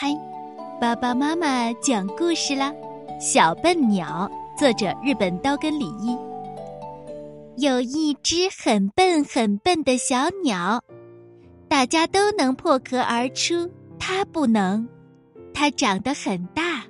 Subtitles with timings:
[0.00, 0.16] 嗨，
[0.80, 2.72] 爸爸妈妈讲故事啦！
[3.20, 6.16] 小笨鸟，作者日本刀根理一。
[7.56, 10.80] 有一只很笨很笨的小鸟，
[11.68, 14.86] 大家都能破壳而出，它不能。
[15.52, 16.84] 它长得很大，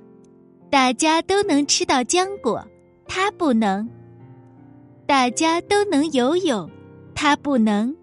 [0.68, 2.62] 大家都能吃到浆果，
[3.06, 3.88] 它不能。
[5.06, 6.68] 大家都能游泳，
[7.14, 7.96] 它不能。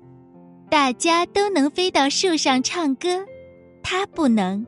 [0.68, 3.24] 大家都能飞到树上唱歌，
[3.84, 4.66] 它不能。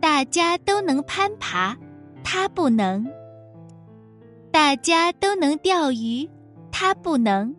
[0.00, 1.76] 大家都能攀爬，
[2.22, 3.04] 他不能；
[4.50, 6.28] 大家都能钓鱼，
[6.70, 7.52] 他不能；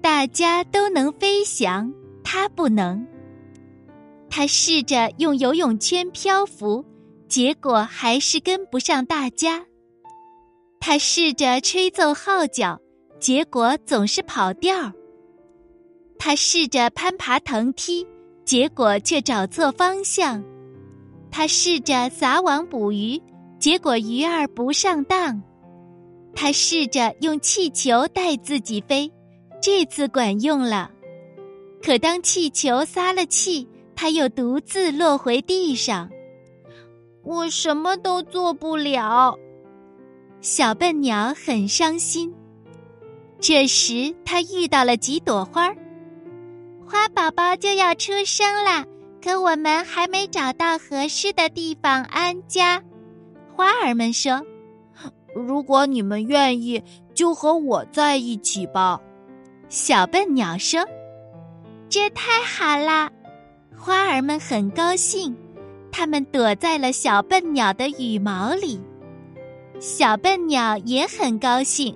[0.00, 3.04] 大家都能飞翔，他不能。
[4.30, 6.84] 他试着用游泳圈漂浮，
[7.28, 9.64] 结果还是跟不上大家。
[10.78, 12.80] 他试着吹奏号角，
[13.18, 14.92] 结果总是跑调。
[16.18, 18.06] 他试着攀爬藤梯，
[18.44, 20.42] 结果却找错方向。
[21.30, 23.20] 他试着撒网捕鱼，
[23.58, 25.42] 结果鱼儿不上当。
[26.34, 29.10] 他试着用气球带自己飞，
[29.60, 30.90] 这次管用了。
[31.82, 36.08] 可当气球撒了气，他又独自落回地上。
[37.24, 39.36] 我什么都做不了，
[40.40, 42.32] 小笨鸟很伤心。
[43.40, 45.76] 这时，他遇到了几朵花儿，
[46.86, 48.84] 花宝宝就要出生了。
[49.28, 52.82] 可我们还没找到合适的地方安家，
[53.54, 54.42] 花儿们说
[55.36, 58.98] ：“如果你们愿意，就和我在一起吧。”
[59.68, 60.80] 小笨鸟说
[61.90, 63.12] ：“这太好了！”
[63.76, 65.36] 花儿们很高兴，
[65.92, 68.80] 它们躲在了小笨鸟的羽毛里。
[69.78, 71.94] 小笨鸟也很高兴，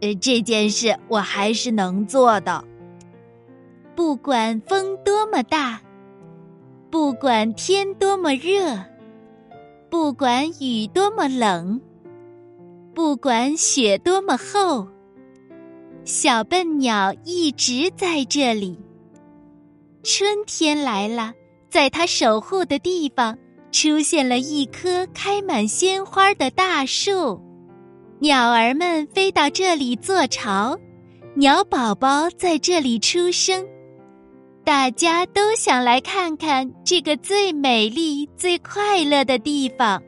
[0.00, 2.64] 呃，这件事我还是能做的，
[3.94, 5.80] 不管风多么大。
[6.90, 8.82] 不管天多么热，
[9.90, 11.78] 不管雨多么冷，
[12.94, 14.88] 不管雪多么厚，
[16.04, 18.78] 小笨鸟一直在这里。
[20.02, 21.34] 春天来了，
[21.68, 23.36] 在它守护的地方，
[23.70, 27.38] 出现了一棵开满鲜花的大树。
[28.20, 30.78] 鸟儿们飞到这里做巢，
[31.34, 33.66] 鸟宝宝在这里出生。
[34.68, 40.02] 大家都想来看看这个最美丽、最快乐的地方。